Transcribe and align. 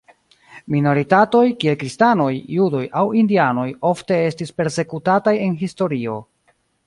Minoritatoj, 0.75 1.41
kiel 1.63 1.75
kristanoj, 1.83 2.31
judoj 2.55 2.81
aŭ 3.03 3.05
indianoj 3.21 3.67
ofte 3.91 4.19
estis 4.31 4.55
persekutataj 4.61 5.35
en 5.49 5.59
historio. 5.63 6.17